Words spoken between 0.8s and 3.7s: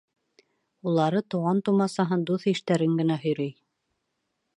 Улары туған-тыумасаһын, дуҫ-иштәрен генә һөйрәй.